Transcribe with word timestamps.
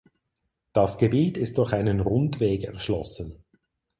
Das 0.73 0.97
Gebiet 0.97 1.37
ist 1.37 1.59
durch 1.59 1.73
einen 1.73 1.99
Rundweg 1.99 2.63
erschlossen. 2.63 3.43